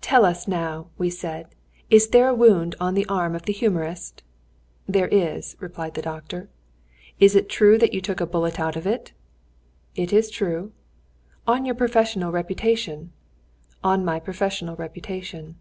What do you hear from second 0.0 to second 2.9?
"Tell us, now," we said, "is there a wound